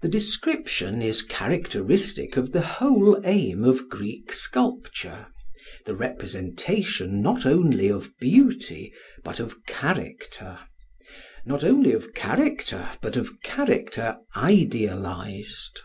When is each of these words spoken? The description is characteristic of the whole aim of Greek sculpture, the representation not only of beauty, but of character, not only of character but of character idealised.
The 0.00 0.08
description 0.08 1.02
is 1.02 1.20
characteristic 1.20 2.38
of 2.38 2.52
the 2.52 2.62
whole 2.62 3.20
aim 3.26 3.62
of 3.62 3.90
Greek 3.90 4.32
sculpture, 4.32 5.26
the 5.84 5.94
representation 5.94 7.20
not 7.20 7.44
only 7.44 7.88
of 7.88 8.10
beauty, 8.18 8.90
but 9.22 9.40
of 9.40 9.62
character, 9.66 10.60
not 11.44 11.62
only 11.62 11.92
of 11.92 12.14
character 12.14 12.88
but 13.02 13.18
of 13.18 13.42
character 13.42 14.16
idealised. 14.34 15.78